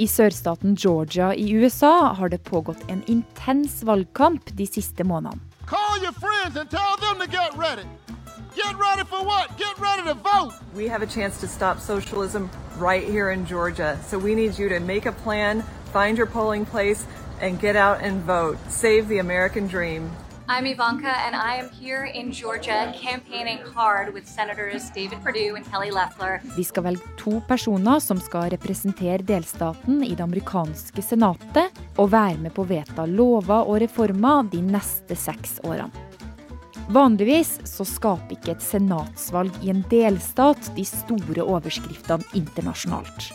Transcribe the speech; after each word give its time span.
I 0.00 0.06
sørstaten 0.08 0.76
Georgia 0.80 1.34
i 1.34 1.50
USA 1.52 2.14
har 2.16 2.28
det 2.32 2.38
pågått 2.44 2.86
en 2.88 3.02
intens 3.06 3.82
valgkamp 3.84 4.48
de 4.56 4.66
siste 4.66 5.04
månedene. 5.04 5.42
Call 5.66 6.00
your 6.02 6.12
friends 6.12 6.56
and 6.56 6.70
tell 6.70 6.96
them 7.00 7.20
to 7.20 7.26
get 7.26 7.52
ready. 7.58 7.84
Get 8.56 8.74
ready 8.80 9.04
for 9.04 9.22
what? 9.22 9.58
Get 9.58 9.76
ready 9.78 10.02
to 10.08 10.14
vote. 10.14 10.54
We 10.74 10.88
have 10.88 11.02
a 11.02 11.06
chance 11.06 11.38
to 11.40 11.46
stop 11.46 11.80
socialism 11.80 12.48
right 12.78 13.04
here 13.04 13.30
in 13.30 13.44
Georgia. 13.44 13.98
So 14.08 14.18
we 14.18 14.34
need 14.34 14.58
you 14.58 14.70
to 14.70 14.80
make 14.80 15.04
a 15.04 15.12
plan, 15.12 15.62
find 15.92 16.16
your 16.16 16.26
polling 16.26 16.64
place, 16.64 17.06
and 17.40 17.60
get 17.60 17.76
out 17.76 18.00
and 18.00 18.22
vote. 18.22 18.56
Save 18.68 19.06
the 19.08 19.18
American 19.18 19.66
dream. 19.68 20.10
I'm 20.50 20.66
Ivanka, 20.66 21.14
and 21.26 21.36
I 21.36 21.54
am 21.60 21.70
here 21.70 22.06
in 22.06 22.32
Georgia 22.32 22.92
campaigning 23.00 23.58
hard 23.74 24.12
with 24.12 24.26
Senators 24.26 24.90
David 24.90 25.22
Perdue 25.22 25.54
and 25.54 25.64
Kelly 25.70 25.92
Leffler. 25.92 26.40
De 26.56 26.64
skal 26.64 26.82
velge 26.82 27.06
to 27.16 27.36
personer 27.46 28.00
som 28.02 28.18
skal 28.18 28.50
representere 28.50 29.22
delstaten 29.22 30.02
i 30.02 30.10
det 30.10 30.24
amerikanske 30.26 31.06
senatet, 31.06 31.70
og 31.94 32.10
være 32.10 32.42
med 32.42 32.56
på 32.56 32.66
å 32.66 32.70
vedta 32.72 33.06
lover 33.06 33.62
og 33.62 33.78
reformer 33.84 34.50
de 34.50 34.64
neste 34.66 35.14
seks 35.14 35.60
årene. 35.62 35.94
Vanligvis 36.90 37.60
så 37.70 37.86
skaper 37.86 38.34
ikke 38.34 38.56
et 38.56 38.66
senatsvalg 38.72 39.54
i 39.62 39.70
en 39.70 39.86
delstat 39.86 40.74
de 40.74 40.82
store 40.82 41.46
overskriftene 41.46 42.26
internasjonalt. 42.34 43.30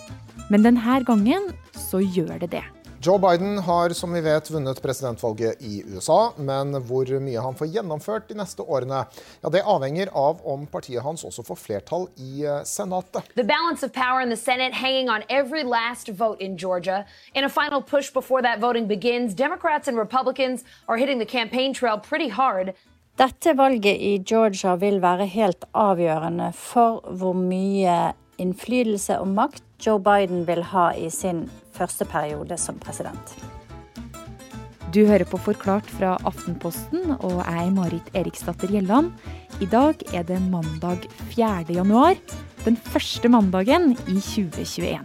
Men 0.51 0.67
denne 0.67 1.03
gangen 1.07 1.53
så 1.79 2.03
gjør 2.03 2.41
det 2.43 2.57
det. 2.59 2.67
Joe 3.05 3.19
Biden 3.19 3.57
har 3.57 3.89
som 3.89 4.13
vi 4.13 4.21
vet 4.21 4.51
vunnet 4.51 4.81
presidentvalget 4.81 5.61
i 5.61 5.83
USA, 5.87 6.33
men 6.37 6.73
hvor 6.87 7.05
mye 7.21 7.41
han 7.41 7.53
får 7.53 7.67
gjennomført 7.75 8.31
de 8.31 8.37
neste 8.39 8.63
årene, 8.65 9.03
ja, 9.43 9.49
det 9.53 9.61
avhenger 9.61 10.09
av 10.17 10.39
om 10.41 10.63
partiet 10.65 11.03
hans 11.05 11.21
også 11.27 11.43
får 11.45 11.59
flertall 11.61 12.07
i 12.17 12.47
eh, 12.49 12.63
Senatet. 12.65 13.27
The 13.35 13.45
balance 13.45 13.85
of 13.85 13.93
power 13.93 14.23
in 14.25 14.33
the 14.33 14.39
Senate 14.39 14.73
hanging 14.73 15.11
on 15.13 15.21
every 15.29 15.61
last 15.61 16.09
vote 16.09 16.41
in 16.41 16.57
Georgia. 16.57 17.05
In 17.35 17.45
a 17.45 17.49
final 17.49 17.83
push 17.83 18.09
before 18.13 18.41
that 18.41 18.59
voting 18.59 18.87
begins, 18.87 19.35
Democrats 19.35 19.87
and 19.87 19.99
Republicans 19.99 20.63
are 20.87 20.97
hitting 20.97 21.19
the 21.19 21.29
campaign 21.29 21.75
trail 21.75 21.99
pretty 21.99 22.29
hard. 22.29 22.73
Dette 23.17 23.53
valget 23.53 24.01
i 24.01 24.17
Georgia 24.17 24.73
vil 24.75 24.97
være 25.01 25.27
helt 25.29 25.69
avgjørende 25.73 26.49
for 26.57 27.05
hvor 27.05 27.37
mye 27.37 28.15
innflytelse 28.41 29.19
og 29.21 29.29
makt 29.37 29.63
Joe 29.85 30.01
Biden 30.01 30.47
vil 30.47 30.63
ha 30.73 30.89
i 30.97 31.11
sin 31.13 31.45
første 31.75 32.07
periode 32.09 32.57
som 32.61 32.79
president. 32.81 33.35
Du 34.95 35.01
hører 35.03 35.27
på 35.27 35.35
Forklart 35.43 35.89
fra 35.91 36.13
Aftenposten, 36.23 37.17
og 37.19 37.41
jeg 37.41 37.65
er 37.65 37.75
Marit 37.75 38.11
Eriksdatter 38.15 38.71
Gjelland. 38.71 39.11
I 39.59 39.67
dag 39.67 39.99
er 40.15 40.23
det 40.23 40.39
mandag 40.39 41.09
4. 41.33 41.65
januar, 41.75 42.15
den 42.63 42.79
første 42.79 43.27
mandagen 43.29 43.91
i 44.07 44.15
2021. 44.21 45.03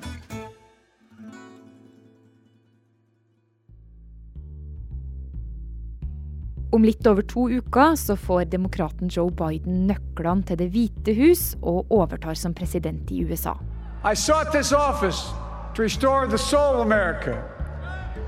Om 6.70 6.86
litt 6.86 7.06
over 7.10 7.26
to 7.26 7.48
uker 7.50 7.98
så 7.98 8.14
får 8.14 8.46
demokraten 8.54 9.10
Joe 9.10 9.34
Biden 9.34 9.88
nøklene 9.90 10.46
til 10.46 10.62
Det 10.62 10.70
hvite 10.70 11.18
hus 11.18 11.56
og 11.66 11.90
overtar 11.90 12.38
som 12.38 12.54
president 12.54 13.10
i 13.10 13.24
USA. 13.26 13.58
I 14.06 14.14
sought 14.14 14.54
this 14.54 14.70
office 14.72 15.49
to 15.74 15.82
restore 15.82 16.26
the 16.26 16.38
soul 16.38 16.74
of 16.74 16.80
America, 16.80 17.42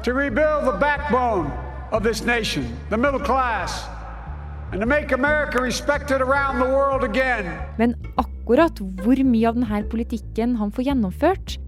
to 0.03 0.13
rebuild 0.15 0.67
the 0.67 0.79
backbone 0.79 1.51
of 1.91 2.03
this 2.03 2.25
nation, 2.25 2.65
the 2.91 2.97
middle 2.97 3.21
class, 3.21 3.85
and 4.73 4.81
to 4.81 4.87
make 4.87 5.13
America 5.13 5.61
respected 5.61 6.21
around 6.21 6.59
the 6.59 6.67
world 6.67 7.05
again. 7.05 7.51
Men 7.79 7.97
akkurat 8.17 8.79
hvor 9.03 9.19
mye 9.25 9.49
av 9.49 9.59
denne 9.59 9.83
politikken 9.91 10.57
han 10.57 10.73
får 10.73 10.89
gjennomført, 10.91 11.59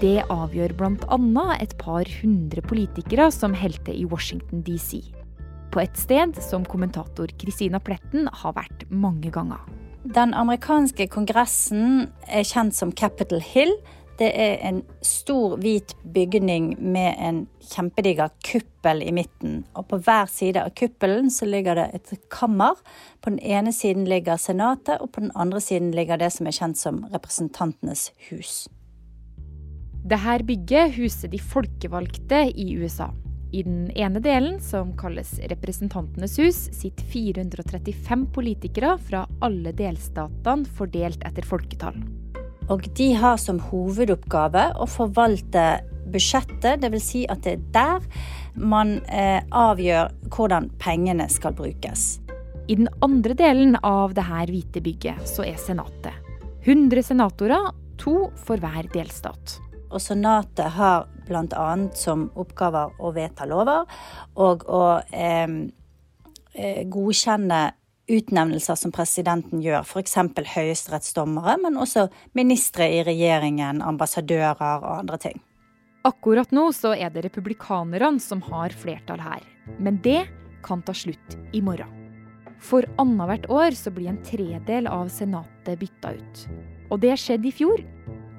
det 0.00 0.24
avgjør 0.32 0.74
bl.a. 0.76 1.46
et 1.60 1.74
par 1.78 2.08
hundre 2.20 2.62
politikere 2.64 3.30
som 3.32 3.54
holder 3.54 3.94
i 3.94 4.04
Washington 4.04 4.62
DC. 4.66 5.00
På 5.70 5.82
et 5.84 5.96
sted 5.96 6.34
som 6.42 6.64
kommentator 6.66 7.30
Christina 7.38 7.78
Pletten 7.78 8.26
har 8.42 8.56
vært 8.56 8.88
mange 8.90 9.30
ganger. 9.30 9.60
Den 10.04 10.32
amerikanske 10.34 11.06
kongressen 11.12 12.08
er 12.26 12.46
kjent 12.48 12.74
som 12.74 12.92
Capitol 12.96 13.42
Hill. 13.44 13.74
Det 14.20 14.28
er 14.36 14.58
en 14.68 14.82
stor, 15.00 15.54
hvit 15.62 15.94
bygning 16.12 16.74
med 16.76 17.14
en 17.24 17.38
kjempediger 17.70 18.28
kuppel 18.44 19.00
i 19.06 19.14
midten. 19.16 19.62
Og 19.72 19.86
på 19.88 19.96
hver 20.04 20.28
side 20.28 20.60
av 20.60 20.74
kuppelen 20.76 21.30
så 21.32 21.48
ligger 21.48 21.80
det 21.80 21.86
et 21.96 22.12
kammer. 22.28 22.76
På 23.24 23.32
den 23.32 23.40
ene 23.40 23.72
siden 23.72 24.04
ligger 24.04 24.36
Senatet, 24.36 25.00
og 25.00 25.14
på 25.14 25.24
den 25.24 25.32
andre 25.32 25.62
siden 25.64 25.94
ligger 25.96 26.20
det 26.20 26.28
som 26.36 26.50
er 26.50 26.58
kjent 26.58 26.76
som 26.76 27.00
Representantenes 27.14 28.10
hus. 28.28 28.68
Dette 30.04 30.36
bygget 30.44 30.98
huser 31.00 31.32
de 31.32 31.40
folkevalgte 31.40 32.44
i 32.52 32.74
USA. 32.76 33.08
I 33.56 33.64
den 33.64 33.88
ene 33.96 34.20
delen, 34.20 34.60
som 34.60 34.92
kalles 35.00 35.38
Representantenes 35.48 36.36
hus, 36.38 36.66
sitter 36.76 37.08
435 37.08 38.28
politikere 38.36 38.98
fra 39.00 39.24
alle 39.40 39.72
delstatene 39.72 40.68
fordelt 40.76 41.24
etter 41.24 41.48
folketall. 41.48 41.96
Og 42.70 42.86
de 42.96 43.08
har 43.18 43.38
som 43.42 43.58
hovedoppgave 43.70 44.70
å 44.78 44.86
forvalte 44.88 45.80
budsjettet, 46.10 46.82
dvs. 46.82 47.06
Si 47.06 47.22
at 47.30 47.42
det 47.46 47.56
er 47.56 47.64
der 47.74 48.06
man 48.54 48.98
eh, 49.10 49.42
avgjør 49.50 50.10
hvordan 50.30 50.70
pengene 50.82 51.26
skal 51.30 51.54
brukes. 51.58 52.20
I 52.70 52.76
den 52.78 52.90
andre 53.02 53.34
delen 53.34 53.74
av 53.82 54.14
dette 54.14 54.44
hvite 54.50 54.82
bygget 54.84 55.26
så 55.26 55.46
er 55.46 55.58
Senatet. 55.58 56.14
100 56.62 57.02
senatorer, 57.02 57.72
to 57.98 58.30
for 58.38 58.60
hver 58.62 58.86
delstat. 58.92 59.56
Og 59.90 59.98
Senatet 60.02 60.76
har 60.76 61.08
bl.a. 61.26 61.66
som 61.98 62.28
oppgaver 62.38 62.94
å 63.02 63.10
vedta 63.16 63.46
lover 63.48 63.86
og 64.38 64.62
å 64.70 64.84
eh, 65.10 65.50
godkjenne 66.90 67.60
utnevnelser 68.10 68.78
som 68.78 68.92
presidenten 68.94 69.62
gjør, 69.64 69.86
f.eks. 69.86 70.16
høyesterettsdommere, 70.54 71.56
men 71.62 71.78
også 71.80 72.08
ministre 72.38 72.88
i 72.90 73.04
regjeringen, 73.06 73.82
ambassadører 73.82 74.82
og 74.82 74.90
andre 74.98 75.20
ting. 75.28 75.40
Akkurat 76.06 76.52
nå 76.56 76.70
så 76.72 76.94
er 76.96 77.12
det 77.12 77.26
republikanerne 77.26 78.22
som 78.24 78.40
har 78.48 78.72
flertall 78.72 79.20
her, 79.20 79.44
men 79.78 80.00
det 80.04 80.24
kan 80.64 80.82
ta 80.82 80.94
slutt 80.96 81.36
i 81.52 81.60
morgen. 81.64 81.96
For 82.60 82.84
annethvert 83.00 83.48
år 83.52 83.76
så 83.76 83.92
blir 83.92 84.10
en 84.10 84.20
tredel 84.24 84.88
av 84.88 85.08
senatet 85.12 85.80
bytta 85.80 86.12
ut. 86.16 86.42
Og 86.92 87.00
det 87.00 87.14
skjedde 87.20 87.48
i 87.48 87.54
fjor, 87.54 87.80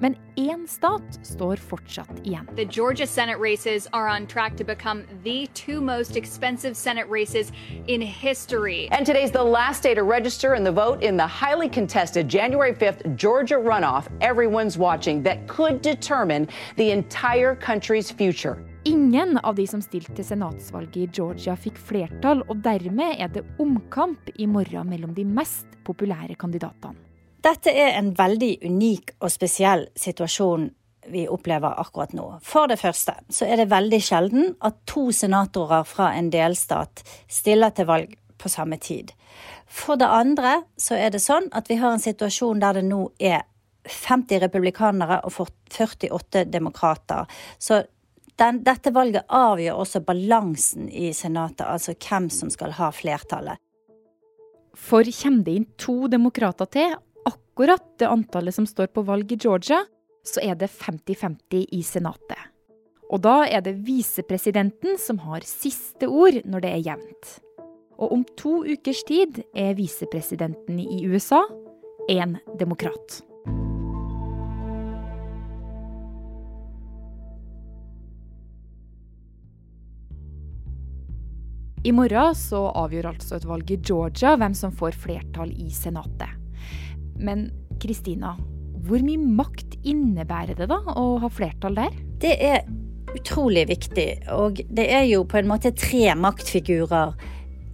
men 0.02 0.16
én 0.36 0.66
stat 0.66 1.18
står 1.22 1.56
fortsatt 1.56 2.26
igjen. 2.26 2.46
The 2.56 2.64
Georgia 2.64 3.06
Senate 3.06 3.38
races 3.38 3.88
are 3.92 4.08
on 4.08 4.26
track 4.26 4.56
to 4.56 4.64
become 4.64 5.04
the 5.24 5.46
two 5.54 5.80
most 5.80 6.16
expensive 6.16 6.74
Senate 6.74 7.06
races 7.08 7.52
in 7.86 8.00
history. 8.00 8.88
And 8.90 9.06
today's 9.06 9.30
the 9.30 9.44
last 9.44 9.82
day 9.82 9.94
to 9.94 10.02
register 10.02 10.54
and 10.54 10.66
the 10.66 10.72
vote 10.72 11.02
in 11.02 11.16
the 11.16 11.26
highly 11.26 11.68
contested 11.68 12.28
January 12.28 12.74
5th 12.74 13.16
Georgia 13.16 13.54
runoff 13.54 14.08
everyone's 14.20 14.76
watching 14.76 15.22
that 15.22 15.46
could 15.46 15.80
determine 15.82 16.48
the 16.76 16.90
entire 16.90 17.54
country's 17.54 18.10
future. 18.10 18.56
Ingen 18.84 19.38
av 19.38 19.54
de 19.54 19.66
som 19.66 19.78
stilte 19.82 20.16
til 20.18 20.26
senatsvalget 20.26 20.96
i 20.98 21.06
Georgia 21.14 21.54
fikk 21.54 21.78
flertall, 21.78 22.42
og 22.50 22.64
dermed 22.64 23.14
er 23.22 23.30
det 23.30 23.44
omkamp 23.62 24.34
i 24.34 24.50
morgen 24.50 24.90
mellom 24.90 25.14
de 25.14 25.22
mest 25.22 25.78
populære 25.86 26.34
kandidatene. 26.34 27.11
Dette 27.42 27.72
er 27.74 27.96
en 27.98 28.12
veldig 28.14 28.52
unik 28.62 29.16
og 29.18 29.30
spesiell 29.32 29.88
situasjon 29.98 30.68
vi 31.10 31.24
opplever 31.26 31.80
akkurat 31.82 32.12
nå. 32.14 32.26
For 32.46 32.70
det 32.70 32.78
første 32.78 33.16
så 33.32 33.48
er 33.48 33.58
det 33.58 33.72
veldig 33.72 33.98
sjelden 34.04 34.52
at 34.62 34.78
to 34.86 35.08
senatorer 35.14 35.86
fra 35.88 36.12
en 36.14 36.30
delstat 36.30 37.02
stiller 37.26 37.74
til 37.74 37.88
valg 37.90 38.14
på 38.38 38.50
samme 38.50 38.78
tid. 38.78 39.10
For 39.66 39.98
det 39.98 40.06
andre 40.06 40.60
så 40.78 40.98
er 40.98 41.10
det 41.14 41.22
sånn 41.24 41.48
at 41.56 41.70
vi 41.70 41.80
har 41.82 41.96
en 41.96 42.02
situasjon 42.02 42.62
der 42.62 42.78
det 42.78 42.86
nå 42.86 43.06
er 43.18 43.42
50 43.88 44.44
republikanere 44.44 45.18
og 45.26 45.34
48 45.42 46.44
demokrater. 46.46 47.26
Så 47.58 47.82
den, 48.38 48.62
dette 48.62 48.92
valget 48.94 49.26
avgjør 49.26 49.82
også 49.82 50.02
balansen 50.06 50.86
i 50.88 51.10
Senatet, 51.16 51.66
altså 51.66 51.94
hvem 51.98 52.30
som 52.30 52.50
skal 52.50 52.76
ha 52.78 52.92
flertallet. 52.94 53.58
For 54.78 55.04
kommer 55.18 55.44
det 55.44 55.56
inn 55.58 55.66
to 55.78 56.06
demokrater 56.10 56.70
til, 56.70 56.94
akkurat 57.28 57.84
det 57.98 58.08
antallet 58.08 58.54
som 58.54 58.66
står 58.66 58.92
på 58.94 59.04
valg 59.06 59.32
i 59.32 59.38
Georgia, 59.40 59.82
så 60.24 60.40
er 60.42 60.56
det 60.58 60.70
50-50 60.70 61.66
i 61.72 61.82
Senatet. 61.82 62.50
Og 63.12 63.20
da 63.20 63.42
er 63.44 63.60
det 63.60 63.82
visepresidenten 63.84 64.96
som 64.98 65.18
har 65.26 65.44
siste 65.44 66.08
ord 66.08 66.38
når 66.48 66.64
det 66.64 66.70
er 66.72 66.86
jevnt. 66.86 67.34
Og 68.00 68.14
om 68.16 68.22
to 68.40 68.62
ukers 68.64 69.02
tid 69.04 69.42
er 69.52 69.76
visepresidenten 69.76 70.80
i 70.80 71.04
USA 71.06 71.42
en 72.08 72.38
demokrat. 72.58 73.20
I 81.84 81.90
morgen 81.90 82.36
så 82.38 82.68
avgjør 82.78 83.08
altså 83.10 83.36
et 83.36 83.46
valg 83.48 83.70
i 83.74 83.80
Georgia 83.82 84.36
hvem 84.38 84.54
som 84.54 84.70
får 84.70 84.94
flertall 85.02 85.50
i 85.58 85.66
Senatet. 85.74 86.41
Men 87.22 87.50
Kristina, 87.82 88.36
hvor 88.86 89.02
mye 89.04 89.20
makt 89.38 89.78
innebærer 89.86 90.58
det 90.58 90.68
da 90.70 90.80
å 90.98 91.06
ha 91.22 91.30
flertall 91.30 91.78
der? 91.78 91.94
Det 92.22 92.34
er 92.42 92.64
utrolig 93.12 93.66
viktig. 93.70 94.08
Og 94.34 94.62
det 94.70 94.88
er 94.90 95.06
jo 95.10 95.22
på 95.28 95.38
en 95.40 95.50
måte 95.50 95.74
tre 95.76 96.12
maktfigurer 96.18 97.14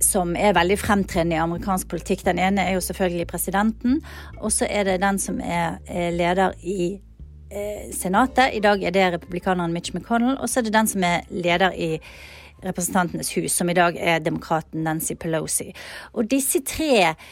som 0.04 0.36
er 0.38 0.54
veldig 0.54 0.78
fremtredende 0.78 1.36
i 1.36 1.42
amerikansk 1.42 1.88
politikk. 1.90 2.24
Den 2.26 2.38
ene 2.42 2.64
er 2.68 2.76
jo 2.76 2.84
selvfølgelig 2.86 3.26
presidenten, 3.30 4.00
og 4.38 4.52
så 4.54 4.68
er 4.70 4.86
det 4.86 5.00
den 5.02 5.18
som 5.18 5.40
er 5.42 5.80
leder 6.14 6.54
i 6.62 6.92
eh, 7.50 7.88
Senatet. 7.94 8.54
I 8.54 8.62
dag 8.62 8.82
er 8.82 8.94
det 8.94 9.08
republikaneren 9.16 9.74
Mitch 9.74 9.94
McConnell, 9.94 10.38
og 10.38 10.48
så 10.48 10.60
er 10.60 10.68
det 10.68 10.76
den 10.76 10.90
som 10.90 11.06
er 11.06 11.26
leder 11.30 11.74
i 11.74 11.96
Representantenes 12.58 13.30
hus, 13.36 13.52
som 13.54 13.68
i 13.70 13.74
dag 13.74 13.98
er 13.98 14.22
demokraten 14.22 14.82
Nancy 14.82 15.14
Pelosi. 15.14 15.68
Og 16.12 16.30
disse 16.30 16.62
tre 16.66 16.94
eh, 17.10 17.28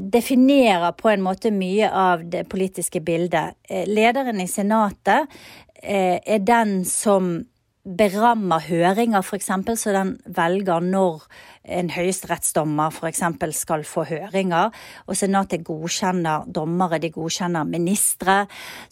definerer 0.00 0.92
på 0.98 1.10
en 1.12 1.22
måte 1.22 1.52
mye 1.54 1.90
av 1.90 2.24
det 2.30 2.46
politiske 2.50 3.00
bildet. 3.04 3.58
Eh, 3.68 3.86
lederen 3.88 4.40
i 4.42 4.48
Senatet 4.50 5.28
eh, 5.82 6.18
er 6.18 6.42
den 6.44 6.82
som 6.88 7.38
berammer 7.88 8.60
høringer, 8.66 9.22
f.eks., 9.22 9.50
så 9.80 9.92
den 9.94 10.16
velger 10.36 10.84
når 10.84 11.22
en 11.78 11.92
høyesterettsdommer 11.92 12.92
f.eks. 12.92 13.22
skal 13.56 13.84
få 13.88 14.04
høringer. 14.08 14.74
Og 15.06 15.16
Senatet 15.16 15.64
godkjenner 15.64 16.48
dommere, 16.52 17.00
de 17.00 17.12
godkjenner 17.14 17.68
ministre. 17.68 18.42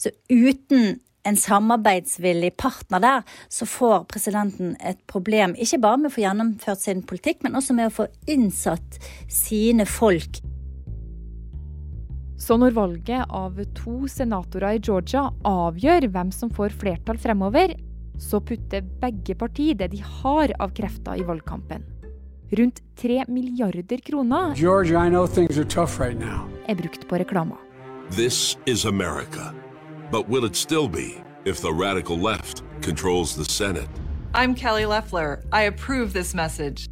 Så 0.01 0.13
uten 0.31 0.97
en 1.27 1.37
samarbeidsvillig 1.37 2.53
partner 2.57 3.03
der, 3.03 3.23
så 3.49 3.67
får 3.67 4.05
presidenten 4.09 4.75
et 4.79 4.99
problem. 5.11 5.55
Ikke 5.59 5.81
bare 5.83 5.99
med 6.01 6.11
å 6.11 6.15
få 6.15 6.23
gjennomført 6.23 6.85
sin 6.85 7.03
politikk, 7.03 7.43
men 7.43 7.59
også 7.59 7.75
med 7.77 7.91
å 7.91 7.97
få 8.01 8.07
innsatt 8.31 9.01
sine 9.27 9.85
folk. 9.89 10.39
Så 12.37 12.57
når 12.57 12.75
valget 12.77 13.25
av 13.33 13.57
to 13.73 14.05
senatorer 14.07 14.77
i 14.77 14.81
Georgia 14.83 15.25
avgjør 15.47 16.05
hvem 16.13 16.29
som 16.31 16.51
får 16.53 16.75
flertall 16.77 17.17
fremover, 17.17 17.73
så 18.21 18.39
putter 18.41 18.85
begge 19.01 19.35
partier 19.37 19.77
det 19.77 19.91
de 19.93 20.01
har 20.01 20.53
av 20.61 20.73
krefter 20.77 21.17
i 21.17 21.25
valgkampen. 21.25 21.83
Rundt 22.57 22.79
tre 22.95 23.25
milliarder 23.27 23.97
kroner 24.05 24.53
Georgia, 24.55 25.01
I 25.05 25.09
know 25.09 25.27
things 25.27 25.57
are 25.57 25.65
tough 25.65 25.99
right 25.99 26.19
now. 26.19 26.45
er 26.67 26.75
brukt 26.75 27.07
på 27.09 27.17
reklamer. 27.17 27.57
This 28.11 28.57
is 28.65 28.85
America. 28.85 29.53
But 30.11 30.29
will 30.29 30.45
it 30.45 30.55
still 30.55 30.87
be 30.87 31.21
if 31.45 31.61
the 31.61 31.73
radical 31.73 32.17
left 32.17 32.63
controls 32.81 33.35
the 33.35 33.43
Senate? 33.45 33.89
I'm 34.33 34.55
Kelly 34.55 34.85
Loeffler. 34.85 35.39
I 35.51 35.63
approve 35.67 36.13
this 36.13 36.33
message. 36.35 36.87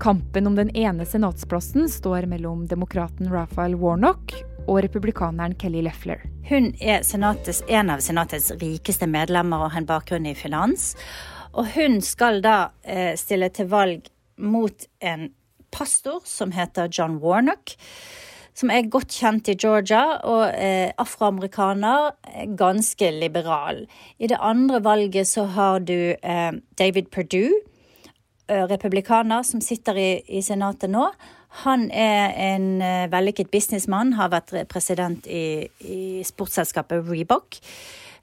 Kampen 0.00 0.46
om 0.46 0.54
den 0.54 0.70
ene 0.76 1.06
senatsplassen 1.06 1.88
står 1.88 2.26
mellom 2.26 2.66
demokraten 2.66 3.30
Raphael 3.32 3.74
Warnock 3.76 4.34
og 4.68 4.82
republikaneren 4.84 5.56
Kelly 5.58 5.80
Leffler. 5.86 6.22
Hun 6.48 6.70
er 6.80 7.02
senatets, 7.06 7.62
en 7.68 7.90
av 7.94 8.04
senatets 8.04 8.52
rikeste 8.60 9.08
medlemmer 9.08 9.64
og 9.64 9.72
har 9.72 9.82
en 9.82 9.88
bakgrunn 9.88 10.28
i 10.28 10.36
finans. 10.36 10.92
Og 11.56 11.72
hun 11.74 11.98
skal 12.04 12.42
da 12.44 12.70
eh, 12.84 13.16
stille 13.16 13.48
til 13.56 13.72
valg 13.72 14.12
mot 14.38 14.86
en 15.00 15.30
pastor 15.74 16.20
som 16.28 16.52
heter 16.54 16.92
John 16.92 17.18
Warnock 17.24 17.78
som 18.58 18.72
er 18.74 18.88
godt 18.90 19.14
kjent 19.14 19.48
i 19.52 19.56
Georgia, 19.58 20.18
og 20.26 20.48
eh, 20.50 20.90
afroamerikaner, 20.98 22.10
ganske 22.58 23.10
liberal. 23.14 23.84
I 24.18 24.30
det 24.30 24.38
andre 24.42 24.80
valget 24.84 25.30
så 25.30 25.46
har 25.54 25.84
du 25.86 25.94
eh, 26.16 26.52
David 26.78 27.12
Perdue, 27.14 27.60
eh, 28.48 28.64
republikaner, 28.70 29.46
som 29.46 29.62
sitter 29.62 30.00
i, 30.00 30.10
i, 30.26 30.42
Senatet 30.42 30.90
nå. 30.90 31.06
Han 31.64 31.88
er 31.90 32.34
en 32.52 32.82
eh, 32.84 33.06
vellykket 33.10 33.50
businessmann, 33.50 34.14
har 34.18 34.30
vært 34.34 34.54
president 34.68 35.26
i, 35.26 35.64
i 35.80 36.22
sportsselskapet 36.26 37.08
Reebok. 37.08 37.58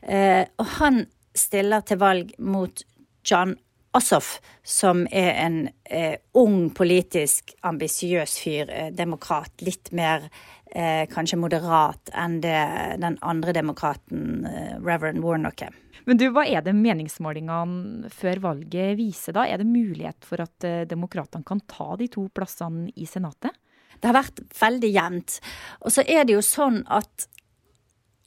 Eh, 0.05 0.45
og 0.61 0.67
han 0.79 1.05
stiller 1.35 1.83
til 1.85 1.99
valg 1.99 2.35
mot 2.39 2.85
John 3.25 3.55
Ossoff, 3.95 4.39
som 4.63 5.05
er 5.07 5.31
en 5.39 5.57
eh, 5.87 6.17
ung, 6.35 6.67
politisk 6.75 7.53
ambisiøs 7.63 8.35
fyr, 8.43 8.69
eh, 8.71 8.91
demokrat. 8.91 9.53
Litt 9.63 9.93
mer 9.95 10.27
eh, 10.75 11.05
kanskje 11.11 11.39
moderat 11.39 12.11
enn 12.11 12.41
det 12.43 12.59
den 12.99 13.15
andre 13.23 13.53
demokraten, 13.55 14.43
eh, 14.49 14.73
Reverend 14.83 15.23
Warnock, 15.23 15.63
er. 15.69 15.77
Men 16.05 16.19
du, 16.19 16.27
hva 16.33 16.43
er 16.43 16.65
det 16.65 16.75
meningsmålingene 16.77 18.11
før 18.13 18.43
valget 18.43 18.97
viser, 18.99 19.37
da? 19.37 19.45
Er 19.47 19.63
det 19.63 19.69
mulighet 19.69 20.27
for 20.27 20.43
at 20.43 20.67
eh, 20.67 20.83
demokratene 20.89 21.47
kan 21.47 21.63
ta 21.63 21.95
de 21.99 22.09
to 22.11 22.27
plassene 22.35 22.89
i 22.99 23.07
Senatet? 23.09 23.55
Det 23.95 24.11
har 24.11 24.19
vært 24.19 24.43
veldig 24.59 24.91
jevnt. 24.91 25.39
Og 25.87 25.95
så 25.95 26.03
er 26.03 26.27
det 26.27 26.35
jo 26.35 26.43
sånn 26.43 26.83
at 26.91 27.29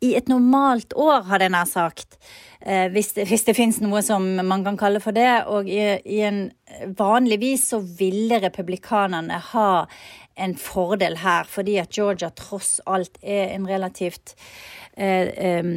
i 0.05 0.13
et 0.15 0.29
normalt 0.31 0.95
år, 0.95 1.25
hadde 1.27 1.49
jeg 1.49 1.55
nær 1.55 1.69
sagt, 1.69 2.19
eh, 2.61 2.87
hvis, 2.93 3.13
det, 3.17 3.27
hvis 3.31 3.47
det 3.49 3.57
finnes 3.59 3.81
noe 3.83 4.03
som 4.07 4.25
man 4.47 4.63
kan 4.67 4.79
kalle 4.79 5.03
for 5.03 5.17
det. 5.17 5.31
Og 5.51 5.71
i, 5.71 5.83
i 6.07 6.21
en 6.27 6.45
vanligvis 6.99 7.69
så 7.73 7.81
ville 7.83 8.41
republikanerne 8.45 9.41
ha 9.53 9.73
en 10.39 10.55
fordel 10.55 11.19
her, 11.25 11.49
fordi 11.51 11.79
at 11.83 11.95
Georgia 11.95 12.31
tross 12.31 12.79
alt 12.87 13.19
er 13.23 13.57
en 13.57 13.67
relativt 13.67 14.37
eh, 14.95 15.35
eh, 15.35 15.73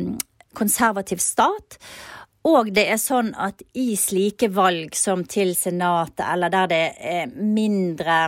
konservativ 0.54 1.24
stat. 1.24 1.80
Og 2.46 2.72
det 2.74 2.88
er 2.90 3.02
sånn 3.02 3.34
at 3.38 3.62
i 3.78 3.94
slike 3.98 4.50
valg 4.54 4.96
som 4.98 5.26
til 5.30 5.54
Senatet, 5.58 6.26
eller 6.26 6.54
der 6.54 6.70
det 6.70 6.86
er 6.98 7.34
mindre 7.34 8.24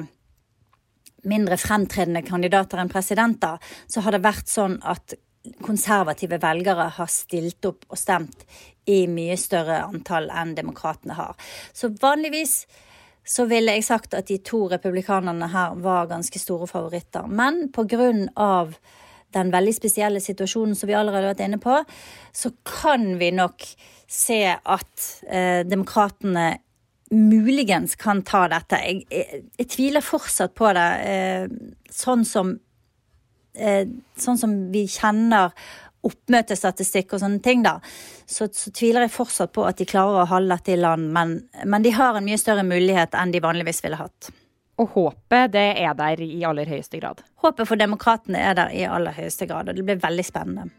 mindre 1.23 1.55
fremtredende 1.55 2.19
kandidater 2.27 2.81
enn 2.81 2.91
presidenter, 2.91 3.61
så 3.87 4.03
har 4.03 4.11
det 4.11 4.25
vært 4.25 4.49
sånn 4.51 4.73
at 4.83 5.15
konservative 5.63 6.39
velgere 6.41 6.87
har 6.95 7.11
stilt 7.11 7.65
opp 7.67 7.85
og 7.89 7.99
stemt 7.99 8.45
i 8.87 9.03
mye 9.11 9.35
større 9.39 9.81
antall 9.83 10.29
enn 10.31 10.55
demokratene 10.55 11.15
har. 11.17 11.35
Så 11.73 11.91
vanligvis 12.01 12.63
så 13.23 13.45
ville 13.47 13.75
jeg 13.77 13.85
sagt 13.87 14.15
at 14.17 14.27
de 14.27 14.39
to 14.43 14.65
republikanerne 14.71 15.47
her 15.53 15.77
var 15.83 16.09
ganske 16.11 16.39
store 16.39 16.67
favoritter. 16.67 17.27
Men 17.27 17.69
på 17.75 17.85
grunn 17.87 18.27
av 18.35 18.75
den 19.33 19.51
veldig 19.53 19.73
spesielle 19.75 20.21
situasjonen 20.21 20.75
som 20.77 20.89
vi 20.89 20.97
allerede 20.97 21.29
har 21.29 21.33
vært 21.33 21.45
inne 21.47 21.61
på, 21.63 21.79
så 22.35 22.51
kan 22.67 23.15
vi 23.19 23.31
nok 23.33 23.63
se 24.11 24.43
at 24.51 25.07
eh, 25.25 25.63
demokratene 25.65 26.57
muligens 27.13 27.95
kan 27.99 28.21
ta 28.25 28.45
dette. 28.51 28.77
Jeg, 28.83 29.07
jeg, 29.09 29.41
jeg 29.59 29.71
tviler 29.71 30.05
fortsatt 30.05 30.53
på 30.57 30.69
det. 30.75 30.89
Eh, 31.07 31.47
sånn 31.93 32.27
som 32.27 32.55
sånn 33.53 34.39
som 34.39 34.53
vi 34.73 34.87
kjenner 34.89 35.53
oppmøtestatistikk 36.03 37.15
og 37.15 37.23
sånne 37.23 37.39
ting, 37.43 37.63
da, 37.63 37.77
så, 38.25 38.49
så, 38.51 38.71
tviler 38.75 39.05
jeg 39.05 39.15
fortsatt 39.15 39.53
på 39.55 39.65
at 39.67 39.79
de 39.79 39.87
klarer 39.87 40.23
å 40.23 40.29
holde 40.33 40.55
dette 40.57 40.75
i 40.75 40.79
land. 40.79 41.09
Men, 41.15 41.37
men, 41.63 41.85
de 41.85 41.93
har 41.95 42.17
en 42.17 42.25
mye 42.27 42.39
større 42.39 42.65
mulighet 42.67 43.15
enn 43.15 43.31
de 43.33 43.43
vanligvis 43.43 43.83
ville 43.85 43.99
hatt. 43.99 44.31
Og 44.81 44.89
håpet, 44.95 45.53
det 45.53 45.67
er 45.83 45.93
der 45.95 46.21
i 46.25 46.43
aller 46.47 46.67
høyeste 46.67 46.99
grad? 46.99 47.21
Håpet 47.43 47.69
for 47.69 47.79
demokratene 47.79 48.41
er 48.41 48.57
der 48.57 48.73
i 48.73 48.87
aller 48.89 49.15
høyeste 49.15 49.47
grad, 49.47 49.69
og 49.69 49.77
det 49.77 49.85
blir 49.85 50.01
veldig 50.01 50.25
spennende. 50.27 50.71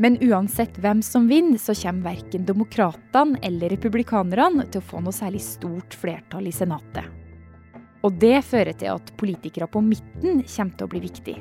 Men 0.00 0.16
uansett 0.24 0.78
hvem 0.80 1.02
som 1.04 1.26
vinner, 1.28 1.60
så 1.60 1.74
kommer 1.76 2.14
verken 2.14 2.46
demokratene 2.48 3.40
eller 3.44 3.72
republikanerne 3.76 4.64
til 4.72 4.80
å 4.80 4.88
få 4.92 5.02
noe 5.04 5.12
særlig 5.12 5.42
stort 5.44 5.96
flertall 6.00 6.48
i 6.48 6.54
Senatet. 6.56 7.19
Og 8.06 8.16
det 8.20 8.38
fører 8.48 8.72
til 8.76 8.94
at 8.94 9.12
politikere 9.20 9.68
på 9.68 9.82
midten 9.84 10.42
kommer 10.44 10.76
til 10.76 10.86
å 10.86 10.92
bli 10.92 11.02
viktig. 11.04 11.36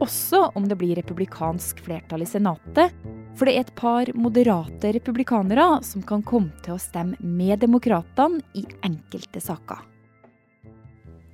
Også 0.00 0.46
om 0.56 0.66
det 0.68 0.78
blir 0.80 0.96
republikansk 0.96 1.82
flertall 1.84 2.24
i 2.24 2.28
Senatet. 2.28 2.94
For 3.36 3.46
det 3.46 3.54
er 3.54 3.66
et 3.66 3.76
par 3.78 4.10
moderate 4.16 4.90
republikanere 4.96 5.82
som 5.86 6.02
kan 6.06 6.24
komme 6.26 6.50
til 6.64 6.74
å 6.76 6.82
stemme 6.82 7.20
med 7.20 7.60
demokratene 7.62 8.42
i 8.58 8.64
enkelte 8.86 9.42
saker. 9.44 9.86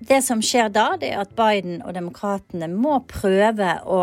Det 0.06 0.20
som 0.22 0.42
skjer 0.44 0.68
da, 0.70 0.90
det 1.00 1.14
er 1.14 1.22
at 1.22 1.32
Biden 1.38 1.80
og 1.80 1.94
demokratene 1.96 2.68
må 2.68 2.98
prøve 3.08 3.78
å 3.88 4.02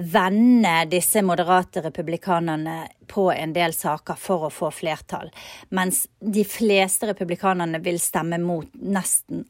vende 0.00 0.74
disse 0.90 1.22
moderate 1.22 1.84
republikanerne 1.84 2.82
på 3.10 3.28
en 3.32 3.52
del 3.54 3.72
saker 3.76 4.18
for 4.18 4.48
å 4.48 4.52
få 4.52 4.72
flertall. 4.74 5.30
Mens 5.76 6.06
de 6.20 6.44
fleste 6.48 7.10
republikanerne 7.12 7.80
vil 7.84 8.00
stemme 8.02 8.40
mot 8.42 8.68
nesten 8.80 9.44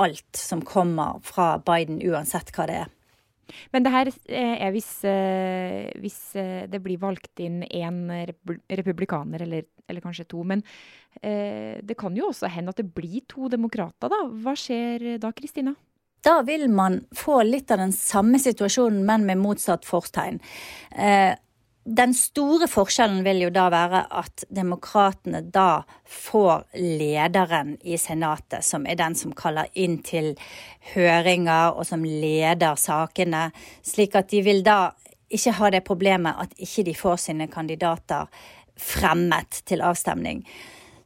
alt 0.00 0.38
som 0.38 0.64
kommer 0.66 1.20
fra 1.26 1.54
Biden, 1.64 2.00
uansett 2.02 2.52
hva 2.56 2.66
det 2.70 2.80
er. 2.84 2.96
Men 3.74 3.84
det 3.84 3.92
her 3.94 4.10
eh, 4.10 4.56
er 4.66 4.72
hvis, 4.74 4.90
eh, 5.08 5.90
hvis 6.00 6.18
eh, 6.38 6.64
det 6.70 6.80
blir 6.84 7.00
valgt 7.02 7.42
inn 7.42 7.62
én 7.66 8.02
republikaner, 8.70 9.44
eller, 9.46 9.66
eller, 9.88 10.04
kanskje 10.04 10.28
to. 10.30 10.44
Men 10.46 10.64
det 11.20 11.96
kan 11.98 12.14
jo 12.14 12.28
også 12.30 12.46
hende 12.46 12.70
at 12.70 12.78
det 12.78 12.92
blir 12.94 13.24
to 13.28 13.48
demokrater, 13.50 14.12
da. 14.12 14.20
Hva 14.30 14.52
skjer 14.54 15.16
da, 15.18 15.32
Kristina? 15.34 15.72
Da 16.22 16.36
vil 16.46 16.68
man 16.70 17.00
få 17.16 17.40
litt 17.42 17.72
av 17.74 17.80
den 17.82 17.94
samme 17.96 18.38
situasjonen, 18.38 19.00
men 19.08 19.26
med 19.26 19.40
motsatt 19.42 19.88
fortegn. 19.88 20.38
Den 21.84 22.12
store 22.12 22.66
forskjellen 22.68 23.22
vil 23.24 23.46
jo 23.46 23.50
da 23.54 23.70
være 23.72 24.02
at 24.12 24.44
demokratene 24.52 25.40
da 25.48 25.82
får 26.04 26.66
lederen 26.76 27.78
i 27.80 27.96
Senatet, 27.98 28.66
som 28.66 28.84
er 28.84 28.98
den 29.00 29.16
som 29.16 29.32
kaller 29.32 29.70
inn 29.72 29.96
til 30.04 30.34
høringer 30.92 31.72
og 31.72 31.86
som 31.88 32.04
leder 32.04 32.76
sakene, 32.76 33.48
slik 33.80 34.18
at 34.18 34.28
de 34.28 34.42
vil 34.44 34.60
da 34.66 34.90
ikke 35.32 35.54
ha 35.56 35.70
det 35.72 35.86
problemet 35.86 36.36
at 36.42 36.52
ikke 36.60 36.84
de 36.90 36.94
får 36.98 37.22
sine 37.24 37.46
kandidater 37.48 38.28
fremmet 38.76 39.62
til 39.64 39.80
avstemning. 39.80 40.42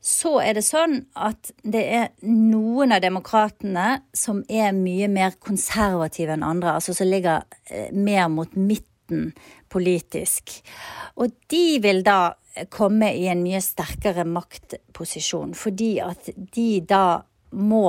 Så 0.04 0.34
er 0.42 0.58
det 0.58 0.64
sånn 0.66 0.98
at 1.14 1.52
det 1.62 1.84
er 1.96 2.10
noen 2.26 2.92
av 2.92 3.00
demokratene 3.04 4.02
som 4.12 4.42
er 4.50 4.74
mye 4.76 5.06
mer 5.08 5.38
konservative 5.38 6.34
enn 6.34 6.44
andre, 6.44 6.74
altså 6.76 6.96
som 6.98 7.08
ligger 7.08 7.46
eh, 7.70 7.94
mer 7.94 8.26
mot 8.28 8.58
midten 8.58 8.90
politisk. 9.72 10.56
Og 11.20 11.34
de 11.50 11.78
vil 11.82 12.02
da 12.06 12.34
komme 12.70 13.10
i 13.16 13.26
en 13.30 13.42
mye 13.42 13.60
sterkere 13.64 14.26
maktposisjon, 14.28 15.54
fordi 15.58 15.96
at 16.04 16.30
de 16.54 16.68
da 16.86 17.22
må 17.54 17.88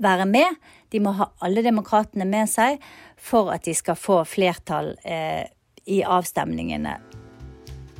være 0.00 0.26
med. 0.28 0.56
De 0.92 1.00
må 1.02 1.12
ha 1.18 1.30
alle 1.44 1.64
demokratene 1.64 2.26
med 2.28 2.48
seg 2.50 2.80
for 3.16 3.52
at 3.54 3.66
de 3.66 3.74
skal 3.76 3.98
få 3.98 4.22
flertall 4.28 4.94
eh, 5.04 5.44
i 5.86 6.02
avstemningene. 6.02 6.96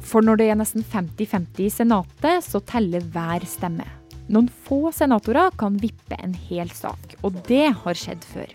For 0.07 0.23
når 0.23 0.39
det 0.39 0.51
er 0.51 0.59
nesten 0.61 0.85
50-50 0.87 1.63
i 1.65 1.71
Senatet, 1.73 2.45
så 2.47 2.63
teller 2.63 3.05
hver 3.15 3.47
stemme. 3.49 3.89
Noen 4.31 4.49
få 4.67 4.91
senatorer 4.95 5.55
kan 5.59 5.79
vippe 5.83 6.19
en 6.19 6.35
hel 6.49 6.71
sak, 6.75 7.15
og 7.27 7.39
det 7.47 7.69
har 7.83 7.99
skjedd 7.99 8.27
før. 8.27 8.55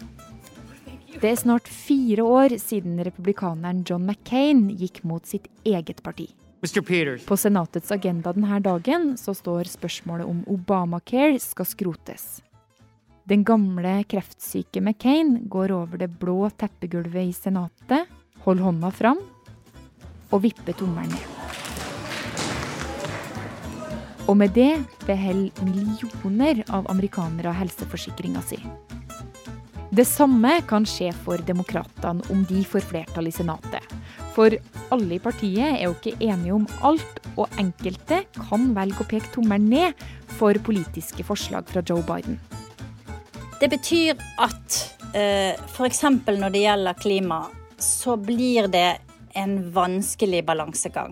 Det 1.22 1.30
er 1.30 1.38
snart 1.38 1.68
fire 1.70 2.24
år 2.26 2.56
siden 2.58 2.96
republikaneren 3.06 3.84
John 3.86 4.08
McCain 4.10 4.64
gikk 4.74 5.04
mot 5.06 5.28
sitt 5.30 5.46
eget 5.62 6.00
parti. 6.02 6.32
På 7.28 7.36
Senatets 7.38 7.92
agenda 7.94 8.32
denne 8.34 8.58
dagen 8.66 9.12
så 9.22 9.36
står 9.38 9.70
spørsmålet 9.70 10.26
om 10.26 10.40
Obamacare 10.50 11.38
skal 11.42 11.68
skrotes. 11.70 12.42
Den 13.30 13.44
gamle 13.46 14.00
kreftsyke 14.10 14.82
McCain 14.82 15.44
går 15.46 15.70
over 15.76 16.02
det 16.02 16.10
blå 16.18 16.50
teppegulvet 16.58 17.30
i 17.30 17.36
Senatet, 17.38 18.10
holder 18.42 18.66
hånda 18.66 18.90
fram 18.90 19.22
og 20.32 20.42
vipper 20.42 20.74
tommelen 20.74 21.14
ned. 21.14 21.28
Og 24.26 24.40
med 24.42 24.58
det 24.58 24.74
beholder 25.06 25.70
millioner 25.70 26.64
av 26.74 26.90
amerikanere 26.90 27.54
helseforsikringa 27.62 28.42
si. 28.42 28.58
Det 29.92 30.06
samme 30.08 30.54
kan 30.70 30.86
skje 30.88 31.10
for 31.26 31.42
demokratene 31.44 32.24
om 32.32 32.46
de 32.48 32.62
får 32.64 32.86
flertall 32.88 33.26
i 33.28 33.34
Senatet. 33.36 33.84
For 34.32 34.54
alle 34.96 35.18
i 35.18 35.20
partiet 35.20 35.66
er 35.66 35.82
jo 35.84 35.98
ikke 35.98 36.14
enige 36.24 36.54
om 36.56 36.68
alt, 36.88 37.18
og 37.36 37.52
enkelte 37.60 38.22
kan 38.38 38.70
velge 38.76 39.04
å 39.04 39.08
peke 39.12 39.34
tommelen 39.34 39.68
ned 39.74 40.06
for 40.38 40.56
politiske 40.64 41.26
forslag 41.28 41.68
fra 41.68 41.84
Joe 41.84 42.06
Biden. 42.08 42.40
Det 43.60 43.68
betyr 43.74 44.16
at 44.40 44.78
eh, 45.12 45.60
f.eks. 45.60 46.02
når 46.24 46.56
det 46.56 46.64
gjelder 46.64 47.04
klima, 47.04 47.42
så 47.76 48.16
blir 48.16 48.72
det 48.72 49.02
en 49.36 49.58
vanskelig 49.76 50.46
balansegang. 50.48 51.12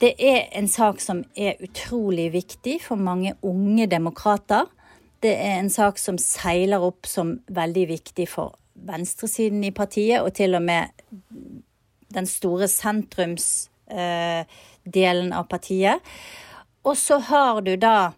Det 0.00 0.14
er 0.16 0.48
en 0.56 0.72
sak 0.72 1.04
som 1.04 1.20
er 1.36 1.60
utrolig 1.60 2.30
viktig 2.32 2.78
for 2.84 2.96
mange 2.96 3.36
unge 3.44 3.90
demokrater. 3.92 4.72
Det 5.22 5.34
er 5.34 5.58
en 5.58 5.70
sak 5.70 5.98
som 5.98 6.18
seiler 6.22 6.78
opp 6.84 7.06
som 7.10 7.40
veldig 7.50 7.88
viktig 7.90 8.28
for 8.30 8.54
venstresiden 8.88 9.64
i 9.66 9.72
partiet, 9.74 10.22
og 10.22 10.32
til 10.38 10.54
og 10.54 10.62
med 10.62 10.86
den 12.14 12.26
store 12.26 12.68
sentrumsdelen 12.70 15.32
eh, 15.32 15.38
av 15.38 15.44
partiet. 15.50 15.98
Og 16.86 16.96
så 16.96 17.18
har 17.18 17.60
du 17.66 17.76
da 17.76 18.12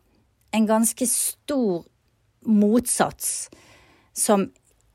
en 0.52 0.66
ganske 0.66 1.06
stor 1.08 1.84
motsats 2.46 3.50
som 4.16 4.50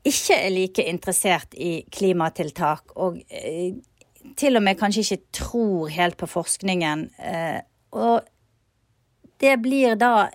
ikke 0.06 0.34
er 0.38 0.50
like 0.54 0.82
interessert 0.86 1.54
i 1.58 1.84
klimatiltak, 1.92 2.82
og 2.94 3.18
eh, 3.26 3.74
til 4.38 4.58
og 4.58 4.62
med 4.62 4.78
kanskje 4.78 5.02
ikke 5.02 5.22
tror 5.40 5.88
helt 5.92 6.16
på 6.20 6.26
forskningen. 6.30 7.10
Eh, 7.18 7.60
og 7.96 8.20
det 9.42 9.56
blir 9.62 9.96
da 9.98 10.28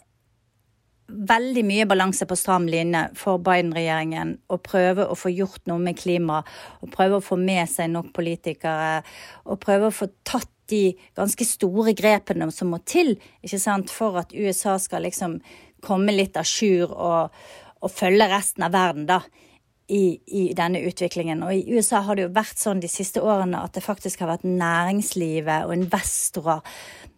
veldig 1.12 1.64
mye 1.68 1.88
balanse 1.90 2.26
på 2.28 2.38
stram 2.40 2.68
linje 2.72 3.04
for 3.20 3.42
Biden-regjeringen 3.44 4.38
å 4.52 4.58
prøve 4.64 5.06
å 5.08 5.18
få 5.18 5.32
gjort 5.34 5.68
noe 5.70 5.82
med 5.84 6.00
klima, 6.00 6.42
og 6.82 6.94
prøve 6.94 7.20
å 7.20 7.26
få 7.26 7.38
med 7.40 7.70
seg 7.70 7.92
nok 7.94 8.12
politikere, 8.16 9.02
og 9.46 9.62
prøve 9.64 9.90
å 9.90 9.96
få 9.96 10.10
tatt 10.28 10.50
de 10.72 10.94
ganske 11.18 11.46
store 11.46 11.94
grepene 11.98 12.48
som 12.54 12.72
må 12.72 12.80
til 12.88 13.18
ikke 13.44 13.60
sant, 13.60 13.92
for 13.92 14.20
at 14.22 14.32
USA 14.32 14.78
skal 14.80 15.06
liksom 15.08 15.40
komme 15.84 16.16
litt 16.16 16.38
à 16.40 16.46
jour 16.46 16.94
og, 16.94 17.38
og, 17.82 17.90
følge 17.92 18.30
resten 18.32 18.68
av 18.68 18.76
verden, 18.76 19.08
da. 19.10 19.24
I, 19.92 20.22
I, 20.32 20.42
denne 20.56 20.80
utviklingen. 20.88 21.42
Og 21.44 21.52
i 21.52 21.76
USA 21.76 22.00
har 22.06 22.16
det 22.16 22.24
jo 22.24 22.36
vært 22.38 22.62
sånn 22.62 22.80
de 22.80 22.88
siste 22.88 23.20
årene 23.20 23.60
at 23.60 23.74
det 23.76 23.84
faktisk 23.84 24.22
har 24.24 24.30
vært 24.30 24.46
næringslivet 24.48 25.66
og 25.66 25.74
investorer 25.76 26.62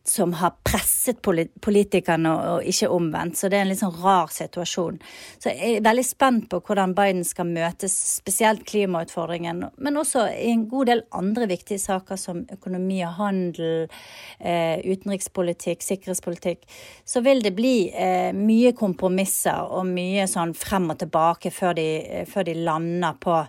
som 0.05 0.33
har 0.35 0.57
presset 0.67 1.21
politikerne, 1.23 2.31
og 2.35 2.65
ikke 2.67 2.89
omvendt. 2.91 3.37
Så 3.39 3.47
det 3.47 3.57
er 3.57 3.63
en 3.63 3.69
litt 3.71 3.79
sånn 3.79 3.95
rar 4.03 4.31
situasjon. 4.35 4.97
Så 5.39 5.53
jeg 5.53 5.77
er 5.77 5.85
veldig 5.85 6.03
spent 6.03 6.49
på 6.51 6.59
hvordan 6.67 6.95
Biden 6.97 7.23
skal 7.27 7.47
møtes, 7.47 7.95
spesielt 8.17 8.65
klimautfordringen, 8.67 9.63
men 9.77 9.99
også 9.99 10.25
i 10.33 10.49
en 10.51 10.65
god 10.71 10.91
del 10.91 11.05
andre 11.15 11.47
viktige 11.53 11.79
saker 11.79 12.19
som 12.19 12.41
økonomi 12.51 12.99
og 13.07 13.15
handel, 13.21 13.87
eh, 14.39 14.83
utenrikspolitikk, 14.83 15.85
sikkerhetspolitikk. 15.87 16.67
Så 17.07 17.23
vil 17.23 17.39
det 17.45 17.55
bli 17.55 17.87
eh, 17.95 18.35
mye 18.35 18.73
kompromisser 18.75 19.71
og 19.71 19.87
mye 19.87 20.27
sånn 20.27 20.51
frem 20.57 20.91
og 20.91 20.99
tilbake 20.99 21.53
før 21.55 21.79
de, 21.79 21.87
eh, 22.03 22.27
før 22.27 22.51
de 22.51 22.59
lander 22.59 23.15
på, 23.23 23.39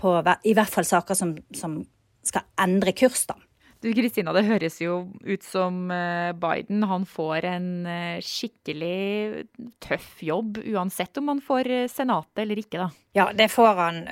på, 0.00 0.16
i 0.48 0.56
hvert 0.56 0.72
fall 0.72 0.88
saker 0.88 1.18
som, 1.18 1.36
som 1.52 1.82
skal 2.24 2.48
endre 2.64 2.96
kurs, 2.96 3.26
da. 3.28 3.36
Du 3.80 3.88
Kristina, 3.96 4.34
det 4.36 4.42
høres 4.44 4.74
jo 4.82 5.06
ut 5.24 5.44
som 5.44 5.86
eh, 5.94 6.34
Biden 6.36 6.82
han 6.84 7.06
får 7.08 7.46
en 7.48 7.68
eh, 7.88 8.18
skikkelig 8.20 9.46
tøff 9.80 10.18
jobb, 10.20 10.58
uansett 10.68 11.16
om 11.16 11.30
han 11.32 11.40
får 11.40 11.70
eh, 11.72 11.86
Senatet 11.88 12.42
eller 12.42 12.60
ikke, 12.60 12.82
da. 12.82 12.88
Ja, 13.16 13.30
det 13.32 13.46
får 13.48 13.78
han. 13.78 14.02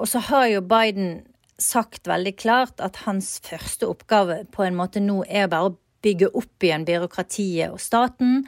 Og 0.00 0.08
så 0.08 0.22
har 0.30 0.46
jo 0.48 0.62
Biden 0.64 1.10
sagt 1.60 2.08
veldig 2.08 2.32
klart 2.40 2.80
at 2.80 3.02
hans 3.04 3.34
første 3.44 3.90
oppgave 3.90 4.40
på 4.54 4.64
en 4.64 4.78
måte 4.78 5.02
nå 5.04 5.20
er 5.28 5.50
bare 5.52 5.68
å 5.68 5.76
bygge 6.02 6.30
opp 6.32 6.64
igjen 6.64 6.86
byråkratiet 6.88 7.74
og 7.74 7.82
staten, 7.82 8.46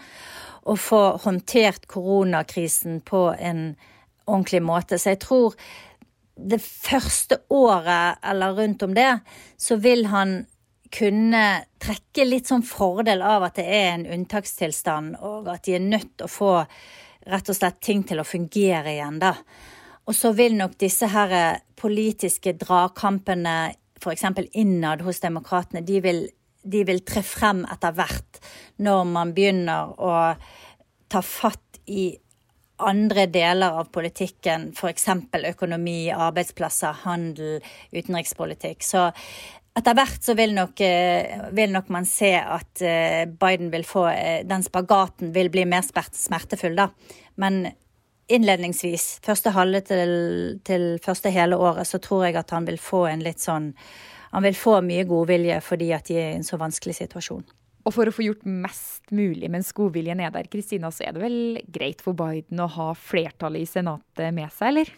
og 0.65 0.81
få 0.81 1.03
håndtert 1.27 1.91
koronakrisen 1.93 3.03
på 3.05 3.27
en 3.37 3.75
ordentlig 4.25 4.63
måte. 4.65 4.97
Så 4.97 5.13
jeg 5.13 5.21
tror 5.27 5.59
det 6.41 6.63
første 6.65 7.43
året 7.53 8.23
eller 8.25 8.57
rundt 8.57 8.87
om 8.87 8.97
det, 8.97 9.13
så 9.61 9.77
vil 9.77 10.07
han 10.09 10.39
kunne 10.91 11.45
trekke 11.81 12.27
litt 12.27 12.51
sånn 12.51 12.65
fordel 12.67 13.23
av 13.23 13.47
at 13.47 13.59
det 13.61 13.67
er 13.67 13.91
en 13.95 14.07
unntakstilstand, 14.19 15.21
og 15.23 15.49
at 15.53 15.67
de 15.67 15.77
er 15.79 15.85
nødt 15.85 16.17
til 16.17 16.27
å 16.27 16.33
få 16.33 16.55
rett 17.31 17.53
og 17.53 17.57
slett 17.57 17.81
ting 17.85 18.03
til 18.09 18.21
å 18.21 18.27
fungere 18.27 18.95
igjen, 18.97 19.21
da. 19.23 19.35
Og 20.09 20.17
så 20.17 20.33
vil 20.35 20.57
nok 20.59 20.75
disse 20.81 21.07
her 21.13 21.61
politiske 21.79 22.57
dragkampene, 22.59 23.75
f.eks. 24.01 24.25
innad 24.59 25.05
hos 25.07 25.21
demokratene, 25.23 25.85
de 25.87 26.01
vil, 26.03 26.25
de 26.63 26.83
vil 26.89 27.05
tre 27.07 27.23
frem 27.23 27.63
etter 27.71 27.95
hvert, 27.95 28.41
når 28.83 29.05
man 29.13 29.35
begynner 29.37 29.93
å 30.01 30.15
ta 31.11 31.23
fatt 31.23 31.83
i 31.91 32.11
andre 32.81 33.27
deler 33.29 33.77
av 33.77 33.91
politikken, 33.93 34.71
f.eks. 34.73 35.07
økonomi, 35.53 36.11
arbeidsplasser, 36.15 37.03
handel, 37.05 37.61
utenrikspolitikk. 37.93 38.83
Så 38.85 39.11
etter 39.79 39.95
hvert 39.95 40.25
så 40.25 40.35
vil 40.39 40.55
nok, 40.57 40.81
eh, 40.83 41.45
vil 41.55 41.73
nok, 41.73 41.91
man 41.95 42.07
se 42.09 42.33
at 42.39 42.83
eh, 42.83 43.25
Biden 43.31 43.71
vil 43.73 43.85
få 43.87 44.09
eh, 44.11 44.43
Den 44.47 44.65
spagaten 44.67 45.33
vil 45.35 45.51
bli 45.53 45.65
mer 45.69 45.85
smertefull, 45.87 46.75
da. 46.77 46.89
Men 47.37 47.67
innledningsvis, 48.31 49.21
første 49.27 49.53
halve 49.55 49.81
til, 49.87 50.61
til 50.67 50.99
første 51.03 51.31
hele 51.35 51.59
året, 51.59 51.87
så 51.87 51.99
tror 52.03 52.27
jeg 52.27 52.39
at 52.39 52.51
han 52.55 52.67
vil 52.67 52.79
få 52.79 53.07
en 53.11 53.23
litt 53.23 53.43
sånn 53.43 53.73
Han 54.31 54.45
vil 54.47 54.55
få 54.55 54.81
mye 54.87 55.07
godvilje 55.11 55.57
fordi 55.67 55.91
at 55.93 56.07
de 56.07 56.19
er 56.19 56.29
i 56.33 56.37
en 56.39 56.47
så 56.47 56.59
vanskelig 56.59 57.01
situasjon. 57.01 57.43
Og 57.81 57.95
for 57.95 58.07
å 58.07 58.13
få 58.15 58.23
gjort 58.23 58.45
mest 58.45 59.09
mulig 59.11 59.49
mens 59.51 59.73
godviljen 59.75 60.21
er 60.21 60.31
der, 60.31 60.47
Kristina, 60.53 60.93
så 60.93 61.09
er 61.09 61.17
det 61.17 61.23
vel 61.23 61.39
greit 61.67 62.05
for 62.05 62.15
Biden 62.15 62.61
å 62.61 62.69
ha 62.71 62.91
flertallet 62.95 63.65
i 63.65 63.71
Senatet 63.71 64.35
med 64.37 64.53
seg, 64.53 64.69
eller? 64.69 64.93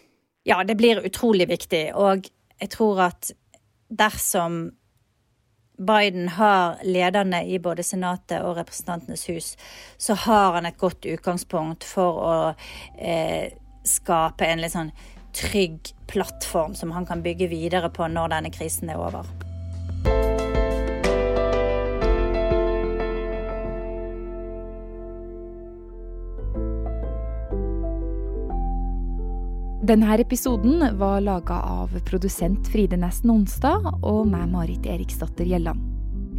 Ja, 0.45 0.59
det 0.67 0.75
blir 0.77 1.01
utrolig 1.01 1.47
viktig. 1.49 1.85
Og 1.95 2.27
jeg 2.59 2.69
tror 2.75 2.99
at 3.07 3.31
dersom 3.93 4.71
Biden 5.77 6.29
har 6.29 6.77
lederne 6.85 7.43
i 7.49 7.59
både 7.59 7.83
Senatet 7.83 8.43
og 8.45 8.57
Representantenes 8.57 9.25
hus, 9.29 9.53
så 9.97 10.13
har 10.25 10.53
han 10.59 10.69
et 10.69 10.77
godt 10.77 11.05
utgangspunkt 11.09 11.83
for 11.87 12.21
å 12.21 12.35
eh, 12.97 13.49
skape 13.83 14.47
en 14.47 14.61
litt 14.61 14.75
sånn 14.75 14.93
trygg 15.33 15.95
plattform 16.07 16.77
som 16.77 16.93
han 16.93 17.09
kan 17.09 17.25
bygge 17.25 17.49
videre 17.49 17.89
på 17.89 18.07
når 18.07 18.35
denne 18.35 18.53
krisen 18.53 18.93
er 18.93 19.01
over. 19.01 19.25
Denne 29.83 30.15
episoden 30.15 30.97
var 30.97 31.21
laga 31.21 31.57
av 31.61 31.89
produsent 32.07 32.67
Fride 32.71 32.95
Nesten 32.95 33.33
Onsdag 33.33 33.89
og 33.99 34.29
meg, 34.31 34.45
Marit 34.47 34.85
Eriksdatter 34.87 35.43
Gjelland. 35.43 35.81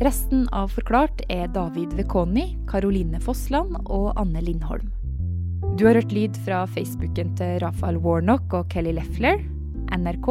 Resten 0.00 0.46
av 0.48 0.72
Forklart 0.72 1.20
er 1.28 1.52
David 1.52 1.92
Vekoni, 1.92 2.46
Karoline 2.70 3.20
Fossland 3.20 3.76
og 3.84 4.14
Anne 4.16 4.40
Lindholm. 4.46 4.88
Du 5.76 5.84
har 5.84 6.00
hørt 6.00 6.16
lyd 6.16 6.40
fra 6.46 6.62
Facebooken 6.72 7.36
til 7.36 7.60
Rafael 7.60 8.00
Warnock 8.00 8.56
og 8.56 8.72
Kelly 8.72 8.96
Leffler, 8.96 9.44
NRK, 9.92 10.30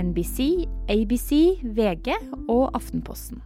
NBC, 0.00 0.64
ABC, 0.88 1.60
VG 1.76 2.14
og 2.48 2.70
Aftenposten. 2.72 3.44